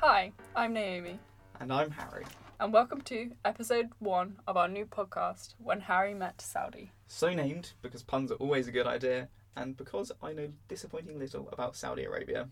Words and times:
Hi, 0.00 0.32
I'm 0.56 0.72
Naomi, 0.72 1.18
And 1.60 1.72
I'm 1.72 1.90
Harry. 1.90 2.24
and 2.58 2.72
welcome 2.72 3.00
to 3.02 3.32
episode 3.44 3.90
one 3.98 4.36
of 4.46 4.56
our 4.56 4.68
new 4.68 4.86
podcast, 4.86 5.54
When 5.58 5.80
Harry 5.80 6.14
Met 6.14 6.40
Saudi. 6.40 6.90
So 7.06 7.34
named 7.34 7.72
because 7.82 8.02
puns 8.02 8.30
are 8.30 8.36
always 8.36 8.66
a 8.68 8.72
good 8.72 8.86
idea, 8.86 9.28
and 9.56 9.76
because 9.76 10.10
I 10.22 10.32
know 10.32 10.48
disappointing 10.68 11.18
little 11.18 11.48
about 11.52 11.76
Saudi 11.76 12.04
Arabia. 12.04 12.48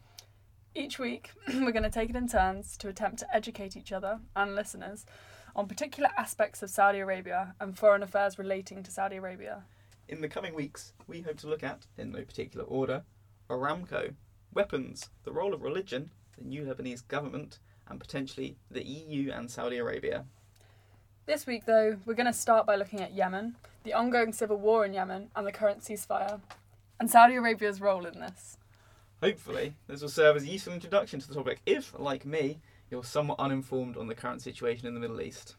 Each 0.75 0.99
week, 0.99 1.31
we're 1.49 1.73
going 1.73 1.83
to 1.85 1.91
take 1.91 2.11
it 2.11 2.17
in 2.17 2.29
turns 2.29 2.77
to 2.79 2.89
attempt 2.89 3.21
to 3.21 3.35
educate 3.35 3.77
each 3.77 3.93
other 3.93 4.21
and 4.37 4.55
listeners 4.55 5.07
on 5.57 5.67
particular 5.69 6.11
aspects 6.19 6.63
of 6.63 6.71
Saudi 6.71 6.99
Arabia 6.99 7.55
and 7.61 7.79
foreign 7.79 8.03
affairs 8.03 8.39
relating 8.39 8.83
to 8.83 8.91
Saudi 8.91 9.17
Arabia. 9.17 9.63
In 10.09 10.21
the 10.21 10.29
coming 10.29 10.55
weeks, 10.55 10.93
we 11.07 11.23
hope 11.23 11.39
to 11.39 11.49
look 11.49 11.63
at, 11.63 11.87
in 11.97 12.13
no 12.13 12.23
particular 12.25 12.65
order, 12.67 13.05
Aramco, 13.49 14.15
weapons, 14.53 15.09
the 15.25 15.33
role 15.33 15.55
of 15.55 15.63
religion, 15.63 16.11
the 16.39 16.49
new 16.49 16.63
Lebanese 16.63 17.07
government, 17.09 17.59
and 17.89 18.01
potentially 18.01 18.57
the 18.71 18.85
EU 18.85 19.31
and 19.31 19.51
Saudi 19.51 19.79
Arabia. 19.79 20.25
This 21.27 21.47
week, 21.47 21.67
though, 21.67 21.97
we're 22.07 22.15
going 22.15 22.27
to 22.27 22.33
start 22.33 22.67
by 22.67 22.77
looking 22.77 23.01
at 23.01 23.15
Yemen, 23.15 23.57
the 23.85 23.93
ongoing 23.93 24.33
civil 24.33 24.57
war 24.57 24.85
in 24.85 24.95
Yemen, 24.95 25.29
and 25.37 25.47
the 25.47 25.53
current 25.53 25.81
ceasefire, 25.81 26.41
and 26.99 27.11
Saudi 27.11 27.35
Arabia's 27.35 27.81
role 27.81 28.07
in 28.07 28.21
this. 28.21 28.57
Hopefully, 29.23 29.75
this 29.87 30.01
will 30.01 30.09
serve 30.09 30.37
as 30.37 30.45
a 30.45 30.49
useful 30.49 30.73
introduction 30.73 31.21
to 31.21 31.29
the 31.29 31.35
topic 31.35 31.61
if, 31.67 31.93
like 31.99 32.25
me, 32.25 32.61
you're 32.91 33.05
somewhat 33.05 33.39
uninformed 33.39 33.97
on 33.97 34.07
the 34.07 34.15
current 34.15 34.43
situation 34.43 34.87
in 34.87 34.95
the 34.95 35.01
Middle 35.01 35.21
East. 35.21 35.57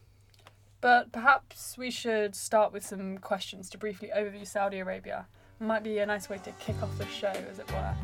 But 0.80 1.12
perhaps 1.12 1.76
we 1.76 1.90
should 1.90 2.34
start 2.34 2.72
with 2.72 2.84
some 2.84 3.18
questions 3.18 3.68
to 3.70 3.78
briefly 3.78 4.10
overview 4.16 4.46
Saudi 4.46 4.78
Arabia. 4.78 5.26
Might 5.60 5.84
be 5.84 5.98
a 5.98 6.06
nice 6.06 6.30
way 6.30 6.38
to 6.38 6.52
kick 6.52 6.82
off 6.82 6.96
the 6.96 7.06
show, 7.06 7.28
as 7.28 7.58
it 7.58 7.70
were. 7.70 7.94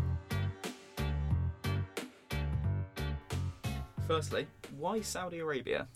Firstly, 4.07 4.47
why 4.79 5.01
Saudi 5.01 5.41
Arabia? 5.41 5.89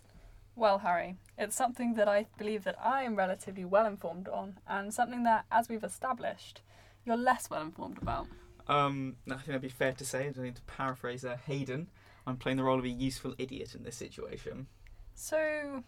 Well, 0.56 0.78
Harry, 0.78 1.14
it's 1.38 1.54
something 1.54 1.94
that 1.94 2.08
I 2.08 2.26
believe 2.38 2.64
that 2.64 2.76
I 2.84 3.04
am 3.04 3.14
relatively 3.14 3.64
well 3.64 3.86
informed 3.86 4.26
on, 4.26 4.58
and 4.66 4.92
something 4.92 5.22
that, 5.22 5.44
as 5.52 5.68
we've 5.68 5.84
established, 5.84 6.60
you're 7.04 7.16
less 7.16 7.48
well 7.48 7.62
informed 7.62 7.98
about. 8.02 8.26
Um, 8.66 9.14
I 9.28 9.34
think 9.34 9.46
that'd 9.46 9.62
be 9.62 9.68
fair 9.68 9.92
to 9.92 10.04
say. 10.04 10.26
I 10.26 10.30
don't 10.30 10.44
need 10.44 10.56
to 10.56 10.62
paraphrase 10.62 11.24
uh, 11.24 11.36
Hayden. 11.46 11.88
I'm 12.26 12.36
playing 12.36 12.56
the 12.56 12.64
role 12.64 12.80
of 12.80 12.84
a 12.84 12.88
useful 12.88 13.34
idiot 13.38 13.76
in 13.76 13.84
this 13.84 13.96
situation. 13.96 14.66
So, 15.14 15.84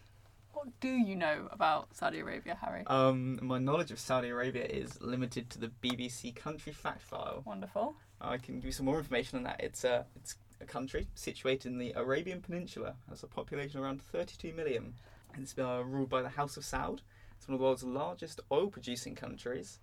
what 0.53 0.69
do 0.79 0.91
you 0.91 1.17
know 1.17 1.49
about 1.51 1.97
Saudi 1.97 2.21
Arabia, 2.21 2.57
Harry? 2.61 2.85
Um, 2.87 3.41
my 3.43 3.59
knowledge 3.59 3.91
of 3.91 3.99
Saudi 3.99 4.29
Arabia 4.29 4.65
is 4.65 5.01
limited 5.03 5.51
to 5.51 5.59
the 5.59 5.73
BBC 5.83 6.37
Country 6.37 6.73
Fact 6.73 7.03
File. 7.03 7.43
Wonderful. 7.45 7.97
I 8.21 8.39
can 8.39 8.57
give 8.57 8.67
you 8.67 8.73
some 8.73 8.87
more 8.87 8.99
information 8.99 9.39
on 9.39 9.45
that. 9.45 9.61
It's 9.61 9.83
a 9.83 10.07
it's 10.15 10.37
a 10.63 10.67
country 10.67 11.09
situated 11.15 11.71
in 11.73 11.79
the 11.79 11.93
Arabian 11.97 12.41
Peninsula. 12.41 12.95
Has 13.09 13.23
a 13.23 13.27
population 13.27 13.81
around 13.81 14.01
32 14.01 14.53
million. 14.53 14.95
And 15.35 15.43
it's 15.43 15.59
uh, 15.59 15.83
ruled 15.85 16.09
by 16.09 16.23
the 16.23 16.29
House 16.31 16.57
of 16.57 16.63
Saud. 16.63 17.01
It's 17.37 17.49
one 17.49 17.55
of 17.55 17.59
the 17.61 17.65
world's 17.65 17.83
largest 17.83 18.41
oil-producing 18.53 19.17
countries, 19.17 19.81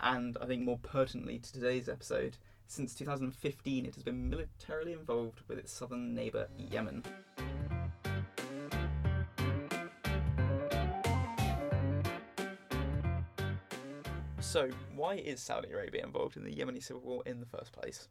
and 0.00 0.38
I 0.40 0.46
think 0.46 0.62
more 0.62 0.78
pertinently 0.78 1.38
to 1.38 1.52
today's 1.52 1.88
episode, 1.88 2.36
since 2.68 2.94
2015 2.94 3.84
it 3.84 3.94
has 3.96 4.04
been 4.04 4.30
militarily 4.30 4.92
involved 4.92 5.40
with 5.48 5.58
its 5.58 5.72
southern 5.72 6.14
neighbour 6.14 6.46
Yemen. 6.56 7.02
So, 14.38 14.70
why 14.94 15.14
is 15.14 15.40
Saudi 15.40 15.70
Arabia 15.72 16.04
involved 16.04 16.36
in 16.36 16.44
the 16.44 16.54
Yemeni 16.54 16.82
civil 16.82 17.02
war 17.02 17.22
in 17.26 17.40
the 17.40 17.46
first 17.46 17.72
place? 17.72 18.08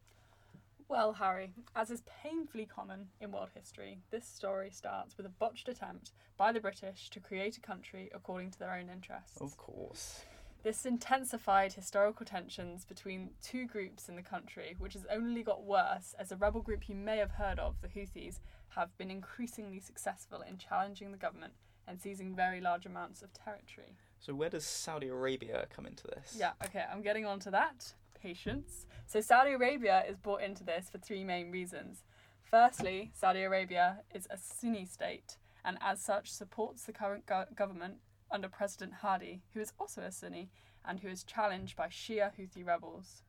Well, 0.89 1.13
Harry, 1.13 1.53
as 1.75 1.91
is 1.91 2.01
painfully 2.23 2.65
common 2.65 3.09
in 3.21 3.31
world 3.31 3.49
history, 3.53 3.99
this 4.09 4.25
story 4.25 4.71
starts 4.71 5.15
with 5.15 5.27
a 5.27 5.29
botched 5.29 5.69
attempt 5.69 6.13
by 6.35 6.51
the 6.51 6.59
British 6.59 7.11
to 7.11 7.19
create 7.19 7.57
a 7.57 7.61
country 7.61 8.09
according 8.11 8.49
to 8.51 8.59
their 8.59 8.73
own 8.73 8.89
interests. 8.89 9.39
Of 9.39 9.55
course. 9.55 10.25
This 10.63 10.87
intensified 10.87 11.73
historical 11.73 12.25
tensions 12.25 12.85
between 12.85 13.29
two 13.43 13.67
groups 13.67 14.09
in 14.09 14.15
the 14.15 14.23
country, 14.23 14.75
which 14.79 14.93
has 14.93 15.05
only 15.11 15.43
got 15.43 15.63
worse 15.63 16.15
as 16.17 16.31
a 16.31 16.35
rebel 16.35 16.61
group 16.61 16.89
you 16.89 16.95
may 16.95 17.17
have 17.17 17.31
heard 17.31 17.59
of, 17.59 17.75
the 17.81 17.87
Houthis, 17.87 18.39
have 18.69 18.97
been 18.97 19.11
increasingly 19.11 19.79
successful 19.79 20.41
in 20.41 20.57
challenging 20.57 21.11
the 21.11 21.17
government 21.17 21.53
and 21.87 22.01
seizing 22.01 22.35
very 22.35 22.59
large 22.61 22.87
amounts 22.87 23.21
of 23.21 23.31
territory. 23.31 23.95
So, 24.19 24.33
where 24.33 24.49
does 24.49 24.65
Saudi 24.65 25.07
Arabia 25.07 25.67
come 25.73 25.85
into 25.85 26.07
this? 26.07 26.35
Yeah, 26.37 26.51
okay, 26.65 26.83
I'm 26.91 27.03
getting 27.03 27.25
on 27.25 27.39
to 27.41 27.51
that. 27.51 27.93
Patience. 28.21 28.85
So, 29.05 29.21
Saudi 29.21 29.51
Arabia 29.51 30.03
is 30.07 30.17
brought 30.17 30.41
into 30.41 30.63
this 30.63 30.89
for 30.89 30.97
three 30.97 31.23
main 31.23 31.51
reasons. 31.51 32.03
Firstly, 32.43 33.11
Saudi 33.13 33.43
Arabia 33.43 33.99
is 34.13 34.27
a 34.29 34.37
Sunni 34.37 34.85
state 34.85 35.37
and, 35.63 35.77
as 35.81 36.01
such, 36.01 36.31
supports 36.31 36.83
the 36.83 36.93
current 36.93 37.25
go- 37.25 37.45
government 37.55 37.95
under 38.31 38.47
President 38.47 38.93
Hadi, 39.01 39.41
who 39.53 39.59
is 39.59 39.73
also 39.79 40.01
a 40.01 40.11
Sunni 40.11 40.49
and 40.85 40.99
who 40.99 41.09
is 41.09 41.23
challenged 41.23 41.75
by 41.75 41.87
Shia 41.87 42.31
Houthi 42.37 42.65
rebels. 42.65 43.23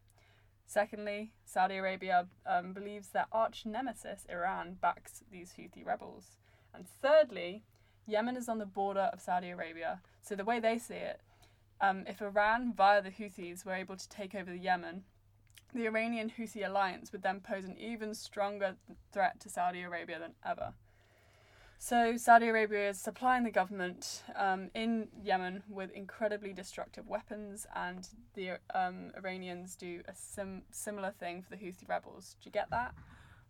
Secondly, 0.67 1.33
Saudi 1.45 1.77
Arabia 1.77 2.29
um, 2.47 2.73
believes 2.73 3.09
their 3.09 3.27
arch 3.33 3.67
nemesis, 3.67 4.25
Iran, 4.31 4.77
backs 4.81 5.23
these 5.31 5.55
Houthi 5.59 5.85
rebels. 5.85 6.39
And 6.73 6.87
thirdly, 7.03 7.65
Yemen 8.07 8.37
is 8.37 8.49
on 8.49 8.59
the 8.59 8.67
border 8.67 9.11
of 9.13 9.21
Saudi 9.21 9.51
Arabia, 9.51 10.01
so 10.23 10.35
the 10.35 10.45
way 10.45 10.61
they 10.61 10.79
see 10.79 10.95
it, 10.95 11.21
um, 11.81 12.05
if 12.07 12.21
Iran, 12.21 12.73
via 12.75 13.03
the 13.03 13.11
Houthis, 13.11 13.65
were 13.65 13.75
able 13.75 13.97
to 13.97 14.09
take 14.09 14.35
over 14.35 14.51
the 14.51 14.59
Yemen, 14.59 15.05
the 15.75 15.87
Iranian 15.87 16.31
Houthi 16.37 16.67
alliance 16.67 17.13
would 17.13 17.23
then 17.23 17.41
pose 17.41 17.65
an 17.65 17.77
even 17.79 18.15
stronger 18.15 18.77
threat 19.13 19.41
to 19.41 19.49
Saudi 19.49 19.83
Arabia 19.83 20.19
than 20.19 20.35
ever. 20.45 20.75
So, 21.83 22.19
Saudi 22.19 22.49
Arabia 22.49 22.91
is 22.91 23.01
supplying 23.01 23.43
the 23.43 23.51
government 23.51 24.23
um, 24.37 24.71
in 24.75 25.09
Yemen 25.25 25.63
with 25.67 25.91
incredibly 25.93 26.53
destructive 26.53 27.09
weapons, 27.09 27.67
and 27.75 28.07
the 28.35 28.59
um, 28.75 29.13
Iranians 29.17 29.77
do 29.77 30.03
a 30.07 30.15
sim- 30.15 30.65
similar 30.71 31.13
thing 31.19 31.43
for 31.43 31.49
the 31.49 31.57
Houthi 31.57 31.89
rebels. 31.89 32.37
Do 32.43 32.49
you 32.49 32.53
get 32.53 32.69
that? 32.69 32.93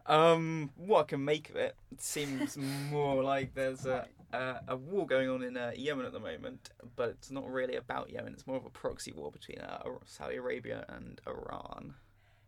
Um, 0.07 0.71
what 0.77 1.01
I 1.01 1.03
can 1.05 1.25
make 1.25 1.51
of 1.51 1.57
it, 1.57 1.75
it 1.91 2.01
seems 2.01 2.57
more 2.91 3.25
like 3.25 3.55
there's 3.55 3.85
a, 3.85 4.07
a, 4.33 4.61
a 4.69 4.77
war 4.77 5.07
going 5.07 5.29
on 5.29 5.43
in 5.43 5.57
uh, 5.57 5.73
Yemen 5.77 6.07
at 6.07 6.13
the 6.13 6.21
moment, 6.21 6.71
but 6.97 7.11
it's 7.11 7.31
not 7.31 7.49
really 7.51 7.77
about 7.77 8.11
Yemen. 8.11 8.33
It's 8.33 8.47
more 8.47 8.57
of 8.57 8.65
a 8.65 8.71
proxy 8.71 9.13
war 9.13 9.31
between 9.31 9.59
uh, 9.59 9.83
Saudi 10.05 10.37
Arabia 10.37 10.85
and 10.89 11.21
Iran. 11.27 11.95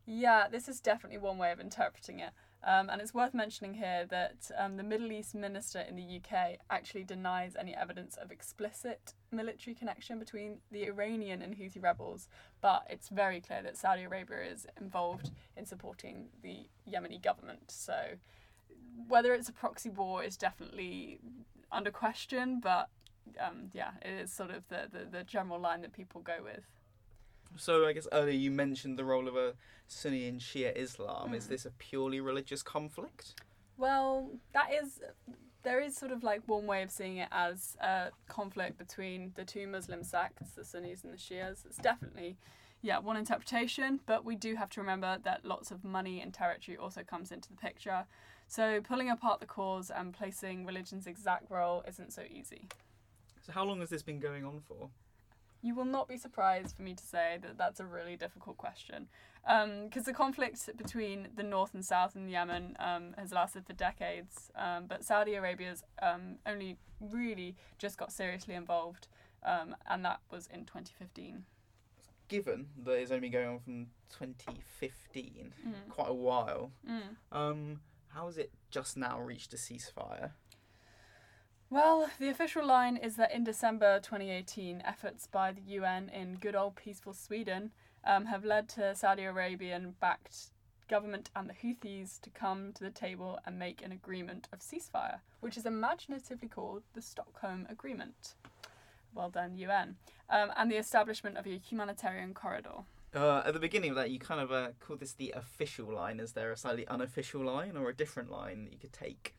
Yeah, 0.05 0.49
this 0.49 0.69
is 0.69 0.81
definitely 0.81 1.19
one 1.19 1.39
way 1.39 1.53
of 1.53 1.61
interpreting 1.61 2.21
it. 2.21 2.31
Um, 2.65 2.91
and 2.91 3.01
it's 3.01 3.13
worth 3.13 3.35
mentioning 3.35 3.75
here 3.75 4.07
that 4.11 4.51
um, 4.57 4.77
the 4.77 4.85
Middle 4.85 5.11
East 5.11 5.35
minister 5.35 5.81
in 5.81 5.97
the 5.97 6.21
UK 6.21 6.59
actually 6.71 7.03
denies 7.03 7.57
any 7.59 7.75
evidence 7.75 8.17
of 8.17 8.31
explicit 8.31 9.15
military 9.33 9.75
connection 9.75 10.21
between 10.21 10.59
the 10.71 10.87
Iranian 10.87 11.43
and 11.43 11.57
Houthi 11.57 11.83
rebels, 11.83 12.29
but 12.61 12.85
it's 12.89 13.09
very 13.09 13.41
clear 13.41 13.63
that 13.63 13.77
Saudi 13.77 14.05
Arabia 14.05 14.43
is 14.43 14.67
involved 14.81 15.33
in 15.57 15.67
supporting 15.67 16.29
the 16.43 16.69
Yemeni 16.89 17.21
government. 17.21 17.65
So 17.69 17.95
whether 19.09 19.35
it's 19.35 19.49
a 19.49 19.53
proxy 19.53 19.91
war 19.91 20.23
is 20.23 20.37
definitely 20.37 21.19
under 21.73 21.91
question, 21.91 22.61
but 22.63 22.89
um, 23.41 23.71
yeah, 23.73 23.91
it 24.03 24.11
is 24.25 24.33
sort 24.33 24.51
of 24.51 24.63
the, 24.69 24.89
the, 24.93 25.05
the 25.19 25.25
general 25.25 25.59
line 25.59 25.81
that 25.83 25.93
people 25.93 26.21
go 26.21 26.37
with. 26.43 26.65
So 27.57 27.87
I 27.87 27.93
guess 27.93 28.09
earlier 28.13 28.35
you 28.35 28.51
mentioned 28.51 28.99
the 28.99 29.05
role 29.05 29.29
of 29.29 29.37
a 29.37 29.55
Sunni 29.87 30.27
and 30.27 30.41
Shia 30.41 30.75
Islam. 30.77 31.35
Is 31.35 31.47
Mm. 31.47 31.49
this 31.49 31.67
a 31.67 31.71
purely 31.73 32.21
religious 32.21 32.63
conflict? 32.63 33.35
Well, 33.77 34.31
that 34.53 34.73
is 34.73 35.01
there 35.63 35.81
is 35.81 35.97
sort 35.97 36.11
of 36.11 36.25
like 36.25 36.43
one 36.47 36.67
way 36.67 36.83
of 36.83 36.91
seeing 36.91 37.19
it 37.19 37.29
as 37.31 37.77
a 37.81 38.11
conflict 38.29 38.79
between 38.79 39.31
the 39.37 39.45
two 39.45 39.67
Muslim 39.69 40.03
sects, 40.03 40.51
the 40.57 40.65
Sunnis 40.65 41.05
and 41.05 41.13
the 41.13 41.17
Shias. 41.19 41.65
It's 41.65 41.77
definitely 41.79 42.37
yeah, 42.85 42.99
one 42.99 43.17
interpretation, 43.17 44.01
but 44.07 44.25
we 44.25 44.35
do 44.35 44.57
have 44.57 44.69
to 44.71 44.81
remember 44.81 45.19
that 45.23 45.45
lots 45.45 45.71
of 45.71 45.85
money 45.85 46.21
and 46.21 46.35
territory 46.35 46.77
also 46.77 47.03
comes 47.05 47.31
into 47.31 47.49
the 47.49 47.55
picture. 47.55 48.07
So 48.53 48.83
pulling 48.83 49.09
apart 49.09 49.41
the 49.41 49.47
cause 49.47 49.91
and 49.91 50.13
placing 50.13 50.67
religion's 50.67 51.07
exact 51.07 51.51
role 51.51 51.83
isn't 51.89 52.13
so 52.13 52.21
easy. 52.31 52.69
So 53.41 53.51
how 53.51 53.65
long 53.65 53.81
has 53.81 53.89
this 53.89 54.03
been 54.03 54.21
going 54.21 54.45
on 54.45 54.61
for? 54.69 54.91
You 55.63 55.75
will 55.75 55.87
not 55.87 56.07
be 56.07 56.19
surprised 56.19 56.77
for 56.77 56.83
me 56.83 56.93
to 56.93 57.03
say 57.03 57.39
that 57.41 57.57
that's 57.57 57.81
a 57.81 57.87
really 57.87 58.15
difficult 58.15 58.59
question. 58.59 59.09
Because 59.43 60.05
the 60.05 60.13
conflict 60.13 60.69
between 60.77 61.29
the 61.35 61.43
north 61.43 61.73
and 61.73 61.83
south 61.83 62.15
in 62.15 62.29
Yemen 62.29 62.77
um, 62.79 63.15
has 63.17 63.33
lasted 63.33 63.65
for 63.67 63.73
decades, 63.73 64.51
um, 64.55 64.85
but 64.87 65.03
Saudi 65.03 65.33
Arabia's 65.33 65.83
um, 66.03 66.37
only 66.45 66.77
really 67.01 67.57
just 67.79 67.97
got 67.97 68.13
seriously 68.13 68.55
involved, 68.55 69.09
um, 69.47 69.75
and 69.89 70.05
that 70.05 70.21
was 70.31 70.47
in 70.53 70.67
2015. 70.67 71.45
Given 72.29 72.67
that 72.85 72.93
it's 72.93 73.11
only 73.11 73.31
been 73.31 73.33
going 73.33 73.49
on 73.49 73.61
from 73.61 73.87
2015, 74.11 75.55
Mm. 75.67 75.89
quite 75.89 76.11
a 76.11 76.15
while, 76.15 76.71
Mm. 76.87 77.17
How 78.15 78.27
has 78.27 78.39
it 78.39 78.51
just 78.71 78.97
now 78.97 79.21
reached 79.21 79.53
a 79.55 79.57
ceasefire? 79.57 80.33
Well, 81.71 82.11
the 82.19 82.29
official 82.29 82.67
line 82.67 82.99
is 82.99 83.17
that 83.17 83.33
in 83.33 83.45
December 83.45 83.99
2018, 84.01 84.83
efforts 84.85 85.27
by 85.27 85.53
the 85.53 85.63
UN 85.63 86.11
in 86.11 86.35
good 86.35 86.55
old 86.55 86.77
peaceful 86.77 87.15
Sweden 87.15 87.71
um, 88.05 88.27
have 88.27 88.45
led 88.45 88.69
to 88.71 88.95
Saudi 88.95 89.25
Arabian 89.25 89.95
backed 89.99 90.51
government 90.89 91.31
and 91.35 91.49
the 91.49 91.55
Houthis 91.55 92.21
to 92.21 92.29
come 92.29 92.73
to 92.75 92.85
the 92.85 92.91
table 92.91 93.39
and 93.47 93.59
make 93.59 93.83
an 93.83 93.93
agreement 93.93 94.49
of 94.53 94.59
ceasefire, 94.59 95.21
which 95.41 95.57
is 95.57 95.65
imaginatively 95.65 96.49
called 96.49 96.83
the 96.93 97.01
Stockholm 97.01 97.67
Agreement. 97.71 98.35
Well 99.15 99.31
done, 99.31 99.57
UN. 99.57 99.97
Um, 100.29 100.53
and 100.57 100.71
the 100.71 100.77
establishment 100.77 101.39
of 101.39 101.47
a 101.47 101.57
humanitarian 101.57 102.35
corridor. 102.35 102.85
Uh, 103.15 103.43
at 103.45 103.53
the 103.53 103.61
beginning 103.61 103.91
of 103.91 103.97
that, 103.97 104.11
you 104.11 104.19
kind 104.19 104.41
of 104.41 104.51
uh, 104.51 104.69
call 104.81 104.97
this 104.97 105.13
the 105.13 105.33
official 105.37 105.93
line. 105.93 106.19
Is 106.19 106.33
there 106.33 106.51
a 106.51 106.57
slightly 106.57 106.87
unofficial 106.89 107.43
line 107.43 107.77
or 107.77 107.91
a 107.91 107.95
different 107.95 108.31
line 108.31 108.65
that 108.65 108.73
you 108.73 108.79
could 108.79 108.93
take? 108.93 109.35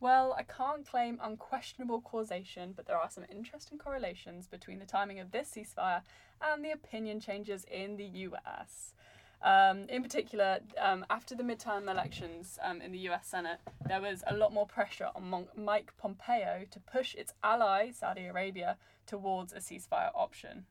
Well, 0.00 0.34
I 0.38 0.44
can't 0.44 0.86
claim 0.86 1.18
unquestionable 1.22 2.00
causation, 2.00 2.72
but 2.74 2.86
there 2.86 2.96
are 2.96 3.10
some 3.10 3.24
interesting 3.30 3.76
correlations 3.76 4.46
between 4.46 4.78
the 4.78 4.86
timing 4.86 5.20
of 5.20 5.30
this 5.30 5.52
ceasefire 5.54 6.00
and 6.40 6.64
the 6.64 6.70
opinion 6.70 7.20
changes 7.20 7.66
in 7.70 7.98
the 7.98 8.06
US. 8.06 8.94
Um, 9.42 9.86
in 9.90 10.02
particular, 10.02 10.60
um, 10.78 11.04
after 11.10 11.34
the 11.34 11.42
midterm 11.42 11.90
elections 11.90 12.58
um, 12.62 12.80
in 12.80 12.92
the 12.92 12.98
US 13.10 13.26
Senate, 13.26 13.58
there 13.86 14.00
was 14.00 14.24
a 14.26 14.34
lot 14.34 14.54
more 14.54 14.66
pressure 14.66 15.10
on 15.14 15.46
Mike 15.54 15.92
Pompeo 15.98 16.64
to 16.70 16.80
push 16.80 17.14
its 17.14 17.34
ally, 17.44 17.90
Saudi 17.90 18.24
Arabia, 18.24 18.78
towards 19.06 19.52
a 19.52 19.58
ceasefire 19.58 20.10
option. 20.14 20.64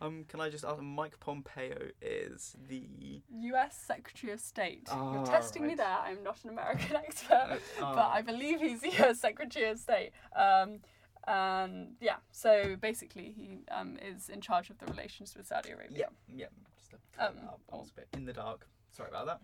Um, 0.00 0.24
can 0.28 0.40
I 0.40 0.48
just 0.48 0.64
ask? 0.64 0.80
Mike 0.80 1.20
Pompeo 1.20 1.76
is 2.00 2.56
the 2.68 3.22
US 3.30 3.76
Secretary 3.76 4.32
of 4.32 4.40
State. 4.40 4.88
Ah, 4.90 5.12
You're 5.14 5.26
testing 5.26 5.66
me 5.66 5.74
there. 5.74 5.86
I'm 6.02 6.22
not 6.22 6.42
an 6.44 6.50
American 6.50 6.96
expert, 7.04 7.60
Uh, 7.80 7.94
but. 7.94 8.08
I 8.08 8.22
believe 8.22 8.60
he's 8.60 8.80
the 8.80 8.92
US 9.04 9.20
Secretary 9.20 9.68
of 9.68 9.78
State. 9.78 10.12
Um, 10.34 10.78
and 11.26 11.96
yeah, 12.00 12.16
so 12.32 12.76
basically, 12.80 13.30
he 13.36 13.58
um, 13.70 13.98
is 14.02 14.30
in 14.30 14.40
charge 14.40 14.70
of 14.70 14.78
the 14.78 14.86
relations 14.86 15.34
with 15.36 15.46
Saudi 15.46 15.70
Arabia. 15.70 15.98
yeah 15.98 16.06
yeah. 16.34 16.46
Just 16.78 16.94
a, 16.94 17.26
Um, 17.26 17.34
I 17.72 17.76
was 17.76 17.90
a 17.90 17.94
bit 17.94 18.08
in 18.14 18.24
the 18.24 18.32
dark. 18.32 18.66
Sorry 18.90 19.10
about 19.10 19.26
that. 19.26 19.40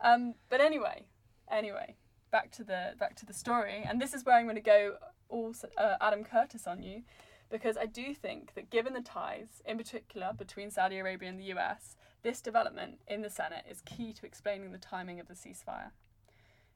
Um, 0.00 0.34
but 0.48 0.60
anyway, 0.60 1.04
anyway, 1.50 1.94
back 2.32 2.50
to 2.52 2.64
the 2.64 2.94
back 2.98 3.14
to 3.16 3.26
the 3.26 3.32
story, 3.32 3.84
and 3.88 4.00
this 4.00 4.12
is 4.12 4.24
where 4.24 4.34
I'm 4.36 4.44
going 4.46 4.56
to 4.56 4.60
go 4.60 4.96
all 5.28 5.54
uh, 5.78 5.96
Adam 6.00 6.24
Curtis 6.24 6.66
on 6.66 6.82
you, 6.82 7.02
because 7.50 7.76
I 7.76 7.86
do 7.86 8.14
think 8.14 8.54
that 8.54 8.70
given 8.70 8.94
the 8.94 9.00
ties, 9.00 9.62
in 9.66 9.76
particular 9.76 10.32
between 10.36 10.70
Saudi 10.70 10.98
Arabia 10.98 11.28
and 11.28 11.38
the 11.38 11.52
US, 11.54 11.96
this 12.22 12.40
development 12.40 13.00
in 13.08 13.22
the 13.22 13.30
Senate 13.30 13.64
is 13.68 13.82
key 13.82 14.12
to 14.12 14.26
explaining 14.26 14.72
the 14.72 14.78
timing 14.78 15.20
of 15.20 15.28
the 15.28 15.34
ceasefire. 15.34 15.90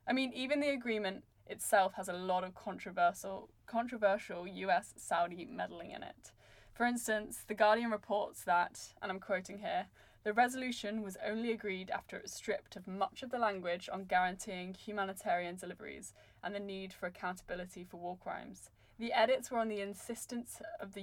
I 0.07 0.13
mean, 0.13 0.33
even 0.35 0.61
the 0.61 0.71
agreement 0.71 1.25
itself 1.47 1.95
has 1.95 2.09
a 2.09 2.13
lot 2.13 2.45
of 2.45 2.55
controversial 2.55 3.51
controversial 3.67 4.47
US 4.47 4.95
Saudi 4.97 5.45
meddling 5.45 5.91
in 5.93 6.03
it. 6.03 6.33
For 6.73 6.85
instance, 6.87 7.45
The 7.47 7.55
Guardian 7.55 7.91
reports 7.91 8.43
that, 8.45 8.95
and 9.01 9.11
I'm 9.13 9.21
quoting 9.21 9.59
here, 9.59 9.87
the 10.25 10.33
resolution 10.33 11.03
was 11.03 11.19
only 11.25 11.53
agreed 11.53 11.91
after 11.91 12.17
it 12.17 12.23
was 12.23 12.33
stripped 12.33 12.77
of 12.77 12.89
much 12.89 13.23
of 13.23 13.31
the 13.31 13.39
language 13.39 13.89
on 13.93 14.07
guaranteeing 14.07 14.75
humanitarian 14.75 15.57
deliveries 15.57 16.15
and 16.43 16.55
the 16.55 16.61
need 16.61 16.93
for 16.93 17.07
accountability 17.07 17.85
for 17.85 17.99
war 17.99 18.17
crimes. 18.17 18.71
The 18.99 19.13
edits 19.13 19.51
were 19.51 19.59
on 19.59 19.69
the 19.69 19.81
insistence 19.81 20.63
of 20.81 20.95
the 20.95 21.03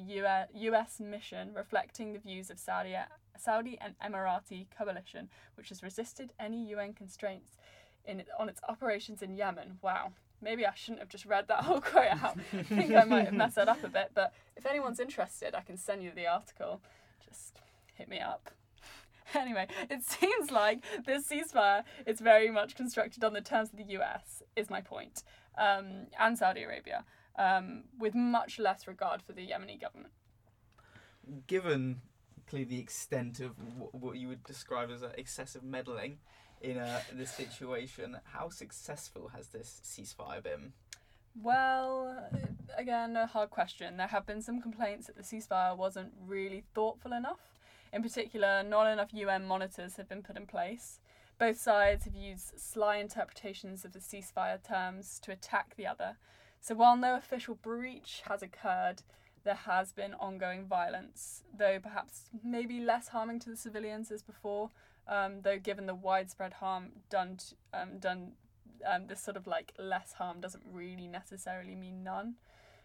US 0.53 0.99
mission, 0.99 1.53
reflecting 1.53 2.13
the 2.13 2.19
views 2.19 2.49
of 2.49 2.57
Saudi, 2.57 2.95
Saudi 3.37 3.77
and 3.81 3.95
Emirati 3.99 4.67
coalition, 4.75 5.29
which 5.55 5.69
has 5.69 5.83
resisted 5.83 6.31
any 6.39 6.69
UN 6.69 6.93
constraints 6.93 7.57
in, 8.05 8.23
on 8.39 8.49
its 8.49 8.61
operations 8.69 9.21
in 9.21 9.35
Yemen. 9.35 9.77
Wow. 9.81 10.13
Maybe 10.41 10.65
I 10.65 10.73
shouldn't 10.73 10.99
have 10.99 11.09
just 11.09 11.25
read 11.25 11.47
that 11.49 11.65
whole 11.65 11.81
quote 11.81 12.07
out. 12.07 12.37
I 12.53 12.63
think 12.63 12.93
I 12.93 13.03
might 13.03 13.25
have 13.25 13.33
messed 13.33 13.55
that 13.55 13.69
up 13.69 13.83
a 13.83 13.89
bit, 13.89 14.11
but 14.13 14.33
if 14.55 14.65
anyone's 14.65 14.99
interested, 14.99 15.53
I 15.53 15.61
can 15.61 15.77
send 15.77 16.01
you 16.01 16.11
the 16.15 16.27
article. 16.27 16.81
Just 17.27 17.59
hit 17.93 18.09
me 18.09 18.19
up. 18.19 18.51
Anyway, 19.33 19.65
it 19.89 20.03
seems 20.03 20.51
like 20.51 20.83
this 21.05 21.29
ceasefire 21.29 21.83
is 22.05 22.19
very 22.19 22.51
much 22.51 22.75
constructed 22.75 23.23
on 23.23 23.31
the 23.31 23.39
terms 23.39 23.69
of 23.71 23.77
the 23.77 23.93
US, 23.97 24.43
is 24.57 24.69
my 24.69 24.81
point, 24.81 25.23
um, 25.57 26.07
and 26.19 26.37
Saudi 26.37 26.63
Arabia, 26.63 27.05
um, 27.37 27.83
with 27.97 28.15
much 28.15 28.59
less 28.59 28.87
regard 28.87 29.21
for 29.21 29.33
the 29.33 29.47
Yemeni 29.47 29.79
government. 29.79 30.13
Given 31.47 32.01
clearly 32.47 32.65
the 32.65 32.79
extent 32.79 33.39
of 33.39 33.51
what, 33.77 33.93
what 33.95 34.17
you 34.17 34.27
would 34.27 34.43
describe 34.43 34.89
as 34.91 35.03
excessive 35.17 35.63
meddling 35.63 36.17
in 36.61 36.77
uh, 36.77 37.01
this 37.13 37.31
situation, 37.31 38.17
how 38.23 38.49
successful 38.49 39.31
has 39.35 39.47
this 39.47 39.81
ceasefire 39.83 40.43
been? 40.43 40.73
Well, 41.41 42.29
again, 42.77 43.15
a 43.15 43.25
hard 43.25 43.49
question. 43.51 43.97
There 43.97 44.07
have 44.07 44.25
been 44.25 44.41
some 44.41 44.61
complaints 44.61 45.07
that 45.07 45.15
the 45.15 45.23
ceasefire 45.23 45.77
wasn't 45.77 46.11
really 46.25 46.63
thoughtful 46.73 47.13
enough. 47.13 47.39
In 47.93 48.03
particular, 48.03 48.63
not 48.63 48.87
enough 48.87 49.13
UN 49.13 49.45
monitors 49.45 49.95
have 49.95 50.09
been 50.09 50.23
put 50.23 50.37
in 50.37 50.45
place. 50.45 50.99
Both 51.39 51.59
sides 51.59 52.05
have 52.05 52.15
used 52.15 52.59
sly 52.59 52.97
interpretations 52.97 53.83
of 53.83 53.93
the 53.93 53.99
ceasefire 53.99 54.61
terms 54.61 55.19
to 55.23 55.31
attack 55.31 55.75
the 55.75 55.87
other. 55.87 56.17
So 56.61 56.75
while 56.75 56.95
no 56.95 57.15
official 57.15 57.55
breach 57.55 58.21
has 58.29 58.43
occurred, 58.43 59.01
there 59.43 59.55
has 59.55 59.91
been 59.91 60.13
ongoing 60.13 60.65
violence, 60.65 61.43
though 61.57 61.79
perhaps 61.79 62.29
maybe 62.43 62.79
less 62.79 63.09
harming 63.09 63.39
to 63.39 63.49
the 63.49 63.57
civilians 63.57 64.11
as 64.11 64.21
before. 64.21 64.69
Um, 65.07 65.41
though 65.41 65.57
given 65.57 65.87
the 65.87 65.95
widespread 65.95 66.53
harm 66.53 66.91
done 67.09 67.39
um, 67.73 67.97
done 67.97 68.33
um, 68.87 69.07
this 69.07 69.19
sort 69.19 69.35
of 69.35 69.47
like 69.47 69.73
less 69.79 70.13
harm 70.13 70.39
doesn't 70.39 70.63
really 70.71 71.07
necessarily 71.07 71.75
mean 71.75 72.03
none. 72.03 72.35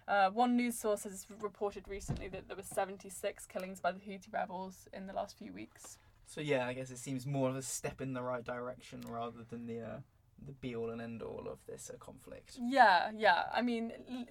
Uh, 0.08 0.30
one 0.30 0.56
news 0.56 0.78
source 0.78 1.04
has 1.04 1.26
reported 1.40 1.86
recently 1.88 2.28
that 2.28 2.48
there 2.48 2.56
were 2.56 2.62
76 2.62 3.46
killings 3.46 3.80
by 3.80 3.92
the 3.92 3.98
Houthi 3.98 4.32
rebels 4.32 4.88
in 4.92 5.06
the 5.06 5.12
last 5.12 5.36
few 5.36 5.52
weeks. 5.52 5.98
So 6.26 6.40
yeah, 6.40 6.66
I 6.66 6.72
guess 6.72 6.90
it 6.90 6.98
seems 6.98 7.26
more 7.26 7.50
of 7.50 7.56
a 7.56 7.62
step 7.62 8.00
in 8.00 8.14
the 8.14 8.22
right 8.22 8.44
direction 8.44 9.04
rather 9.08 9.44
than 9.48 9.66
the 9.66 9.80
uh, 9.80 9.98
the 10.44 10.52
be 10.52 10.74
all 10.76 10.90
and 10.90 11.00
end 11.00 11.22
all 11.22 11.46
of 11.50 11.58
this 11.66 11.90
uh, 11.92 11.96
conflict. 11.98 12.58
Yeah, 12.60 13.10
yeah. 13.16 13.44
I 13.52 13.62
mean, 13.62 13.92
l- 14.10 14.26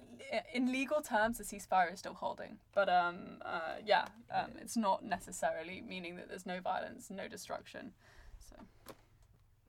in 0.54 0.72
legal 0.72 1.00
terms, 1.00 1.38
the 1.38 1.44
ceasefire 1.44 1.92
is 1.92 1.98
still 1.98 2.14
holding, 2.14 2.58
but 2.74 2.88
um, 2.88 3.38
uh, 3.44 3.76
yeah, 3.84 4.06
um, 4.34 4.52
it's 4.60 4.76
not 4.76 5.04
necessarily 5.04 5.82
meaning 5.86 6.16
that 6.16 6.28
there's 6.28 6.46
no 6.46 6.60
violence, 6.60 7.10
no 7.10 7.28
destruction. 7.28 7.92
So 8.38 8.56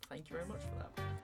Thank 0.09 0.29
you 0.29 0.35
very 0.37 0.47
much 0.47 0.61
for 0.61 0.75
that. 0.77 1.17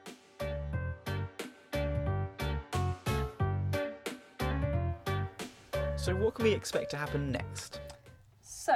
So 5.97 6.13
what 6.15 6.33
can 6.35 6.43
we 6.43 6.51
expect 6.51 6.91
to 6.91 6.97
happen 6.97 7.31
next? 7.31 7.79
So, 8.41 8.73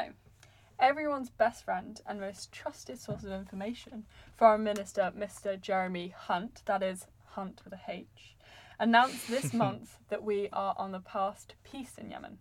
everyone's 0.80 1.30
best 1.30 1.66
friend 1.66 2.02
and 2.06 2.20
most 2.20 2.52
trusted 2.52 3.00
source 3.00 3.24
of 3.24 3.32
information, 3.32 4.06
Foreign 4.36 4.64
Minister 4.64 5.12
Mr. 5.18 5.60
Jeremy 5.60 6.14
Hunt, 6.16 6.62
that 6.66 6.84
is 6.84 7.08
Hunt 7.32 7.62
with 7.64 7.74
a 7.74 7.80
H, 7.88 8.36
announced 8.80 9.28
this 9.28 9.54
month 9.54 9.98
that 10.10 10.24
we 10.24 10.50
are 10.54 10.76
on 10.78 10.92
the 10.92 11.00
path 11.00 11.48
to 11.50 11.56
peace 11.64 11.98
in 11.98 12.12
Yemen. 12.12 12.38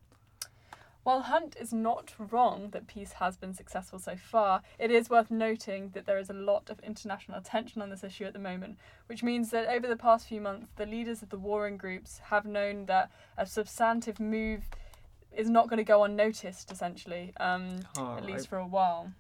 While 1.07 1.23
Hunt 1.23 1.57
is 1.61 1.73
not 1.73 2.15
wrong 2.19 2.71
that 2.71 2.89
peace 2.89 3.13
has 3.13 3.37
been 3.37 3.55
successful 3.55 4.01
so 4.01 4.17
far, 4.17 4.63
it 4.77 4.91
is 4.91 5.09
worth 5.09 5.31
noting 5.31 5.91
that 5.91 6.05
there 6.05 6.19
is 6.19 6.31
a 6.31 6.35
lot 6.35 6.69
of 6.69 6.81
international 6.81 7.39
attention 7.39 7.81
on 7.81 7.91
this 7.91 8.03
issue 8.03 8.25
at 8.25 8.33
the 8.33 8.41
moment, 8.41 8.77
which 9.07 9.23
means 9.23 9.51
that 9.51 9.69
over 9.69 9.87
the 9.87 9.97
past 9.97 10.27
few 10.27 10.41
months, 10.41 10.73
the 10.75 10.85
leaders 10.85 11.23
of 11.23 11.29
the 11.29 11.39
warring 11.39 11.77
groups 11.77 12.19
have 12.25 12.45
known 12.45 12.87
that 12.87 13.13
a 13.39 13.47
substantive 13.47 14.19
move 14.19 14.65
is 15.37 15.49
not 15.51 15.69
going 15.69 15.79
to 15.79 15.85
go 15.85 16.05
unnoticed, 16.05 16.71
essentially, 16.71 17.33
um, 17.39 17.79
Oh, 17.97 18.17
at 18.17 18.25
least 18.25 18.47
I- 18.47 18.49
for 18.49 18.59
a 18.59 18.67
while. 18.67 19.13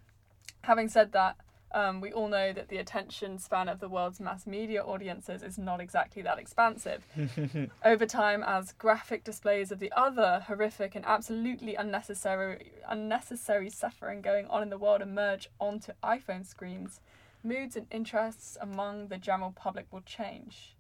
Having 0.62 0.88
said 0.88 1.12
that, 1.12 1.36
um, 1.72 2.00
we 2.00 2.12
all 2.12 2.28
know 2.28 2.52
that 2.52 2.68
the 2.68 2.78
attention 2.78 3.38
span 3.38 3.68
of 3.68 3.80
the 3.80 3.88
world's 3.88 4.20
mass 4.20 4.46
media 4.46 4.82
audiences 4.82 5.42
is 5.42 5.58
not 5.58 5.80
exactly 5.80 6.22
that 6.22 6.38
expansive. 6.38 7.04
Over 7.84 8.06
time, 8.06 8.42
as 8.46 8.72
graphic 8.72 9.24
displays 9.24 9.70
of 9.70 9.78
the 9.78 9.92
other 9.92 10.44
horrific 10.46 10.94
and 10.94 11.04
absolutely 11.04 11.74
unnecessary 11.74 12.72
unnecessary 12.88 13.68
suffering 13.68 14.22
going 14.22 14.46
on 14.46 14.62
in 14.62 14.70
the 14.70 14.78
world 14.78 15.02
emerge 15.02 15.48
onto 15.60 15.92
iPhone 16.02 16.46
screens, 16.46 17.00
moods 17.42 17.76
and 17.76 17.86
interests 17.90 18.56
among 18.60 19.08
the 19.08 19.18
general 19.18 19.52
public 19.52 19.86
will 19.92 20.02
change. 20.02 20.75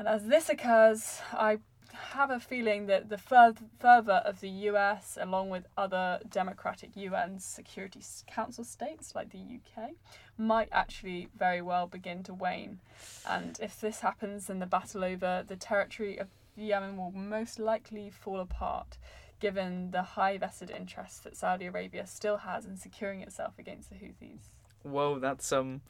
And 0.00 0.08
as 0.08 0.24
this 0.24 0.48
occurs, 0.48 1.20
I 1.30 1.58
have 1.92 2.30
a 2.30 2.40
feeling 2.40 2.86
that 2.86 3.10
the 3.10 3.18
fervour 3.18 4.22
of 4.24 4.40
the 4.40 4.48
US, 4.48 5.18
along 5.20 5.50
with 5.50 5.66
other 5.76 6.20
democratic 6.26 6.96
UN 6.96 7.38
Security 7.38 8.00
Council 8.26 8.64
states 8.64 9.14
like 9.14 9.28
the 9.28 9.36
UK, 9.58 9.90
might 10.38 10.70
actually 10.72 11.28
very 11.36 11.60
well 11.60 11.86
begin 11.86 12.22
to 12.22 12.32
wane. 12.32 12.80
And 13.28 13.60
if 13.60 13.78
this 13.78 14.00
happens, 14.00 14.46
then 14.46 14.58
the 14.58 14.64
battle 14.64 15.04
over 15.04 15.44
the 15.46 15.56
territory 15.56 16.16
of 16.18 16.28
Yemen 16.56 16.96
will 16.96 17.12
most 17.12 17.58
likely 17.58 18.08
fall 18.08 18.40
apart, 18.40 18.96
given 19.38 19.90
the 19.90 20.02
high 20.02 20.38
vested 20.38 20.70
interests 20.70 21.18
that 21.18 21.36
Saudi 21.36 21.66
Arabia 21.66 22.06
still 22.06 22.38
has 22.38 22.64
in 22.64 22.78
securing 22.78 23.20
itself 23.20 23.58
against 23.58 23.90
the 23.90 23.96
Houthis. 23.96 24.48
Whoa, 24.82 25.18
that's 25.18 25.52
um 25.52 25.82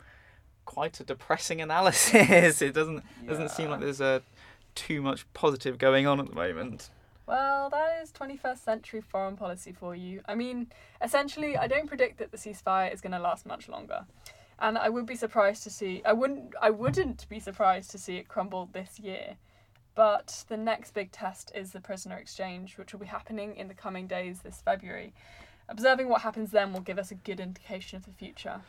quite 0.65 1.01
a 1.01 1.05
depressing 1.05 1.61
analysis. 1.61 2.63
it 2.63 2.75
doesn't 2.75 3.03
doesn't 3.27 3.51
seem 3.51 3.71
like 3.71 3.81
there's 3.81 4.01
a 4.01 4.23
too 4.75 5.03
much 5.03 5.31
positive 5.35 5.79
going 5.79 6.07
on 6.07 6.21
at 6.21 6.29
the 6.29 6.35
moment. 6.35 6.91
Well, 7.27 7.71
that 7.71 8.01
is 8.03 8.11
21st 8.11 8.59
century 8.59 9.01
foreign 9.01 9.37
policy 9.37 9.73
for 9.73 9.95
you. 9.95 10.21
I 10.27 10.35
mean, 10.35 10.67
essentially, 11.01 11.57
I 11.57 11.69
don't 11.69 11.87
predict 11.87 12.19
that 12.19 12.33
the 12.33 12.37
ceasefire 12.37 12.93
is 12.93 13.01
going 13.01 13.13
to 13.13 13.21
last 13.21 13.47
much 13.47 13.69
longer. 13.69 14.05
and 14.59 14.77
I 14.77 14.89
would 14.89 15.07
be 15.07 15.15
surprised 15.15 15.63
to 15.65 15.71
see. 15.71 16.03
I 16.05 16.13
wouldn't. 16.13 16.55
I 16.61 16.71
wouldn't 16.71 17.29
be 17.29 17.41
surprised 17.41 17.91
to 17.93 17.99
see 17.99 18.17
it 18.17 18.29
crumble 18.29 18.69
this 18.73 18.99
year. 18.99 19.37
But 19.95 20.45
the 20.49 20.57
next 20.57 20.95
big 20.95 21.11
test 21.11 21.51
is 21.55 21.73
the 21.73 21.81
prisoner 21.81 22.17
exchange, 22.17 22.79
which 22.79 22.93
will 22.93 23.01
be 23.01 23.07
happening 23.07 23.57
in 23.57 23.69
the 23.69 23.75
coming 23.75 24.07
days 24.07 24.41
this 24.41 24.63
February. 24.65 25.13
Observing 25.69 26.09
what 26.09 26.23
happens 26.23 26.51
then 26.51 26.73
will 26.73 26.81
give 26.81 26.99
us 26.99 27.11
a 27.11 27.17
good 27.17 27.39
indication 27.41 27.97
of 27.97 28.05
the 28.05 28.13
future. 28.13 28.61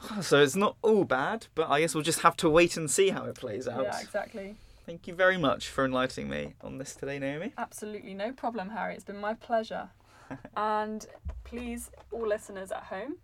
So 0.22 0.42
it's 0.42 0.56
not 0.56 0.76
all 0.82 1.04
bad, 1.04 1.46
but 1.54 1.68
I 1.68 1.80
guess 1.80 1.94
we'll 1.94 2.04
just 2.04 2.20
have 2.20 2.36
to 2.38 2.48
wait 2.50 2.76
and 2.76 2.90
see 2.90 3.10
how 3.10 3.24
it 3.24 3.34
plays 3.34 3.68
out. 3.68 3.84
Yeah, 3.84 4.00
exactly. 4.00 4.56
Thank 4.86 5.06
you 5.06 5.14
very 5.14 5.36
much 5.36 5.68
for 5.68 5.84
enlightening 5.84 6.30
me 6.30 6.54
on 6.62 6.78
this 6.78 6.94
today, 6.94 7.18
Naomi. 7.18 7.52
Absolutely 7.58 8.14
no 8.14 8.32
problem, 8.32 8.70
Harry. 8.70 8.94
It's 8.94 9.04
been 9.04 9.20
my 9.20 9.34
pleasure. 9.34 9.90
and 10.56 11.06
please, 11.44 11.90
all 12.10 12.26
listeners 12.26 12.72
at 12.72 12.84
home, 12.84 13.16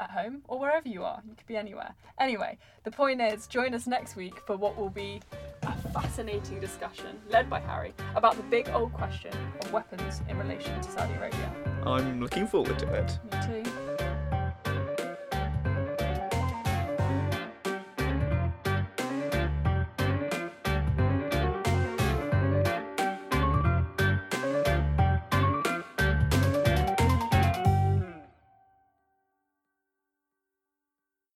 at 0.00 0.10
home 0.10 0.42
or 0.48 0.58
wherever 0.58 0.88
you 0.88 1.04
are, 1.04 1.22
you 1.26 1.34
could 1.34 1.46
be 1.46 1.56
anywhere. 1.56 1.94
Anyway, 2.20 2.58
the 2.84 2.90
point 2.90 3.20
is, 3.20 3.46
join 3.46 3.74
us 3.74 3.86
next 3.86 4.16
week 4.16 4.34
for 4.46 4.56
what 4.56 4.76
will 4.76 4.90
be 4.90 5.20
a 5.62 5.74
fascinating 5.90 6.60
discussion 6.60 7.18
led 7.30 7.48
by 7.48 7.60
Harry 7.60 7.94
about 8.14 8.36
the 8.36 8.42
big 8.44 8.68
old 8.70 8.92
question 8.92 9.32
of 9.62 9.72
weapons 9.72 10.20
in 10.28 10.38
relation 10.38 10.80
to 10.80 10.90
Saudi 10.90 11.14
Arabia. 11.14 11.52
I'm 11.84 12.20
looking 12.20 12.46
forward 12.46 12.78
to 12.80 12.92
it. 12.92 13.18
Me 13.32 13.62
too. 13.62 13.70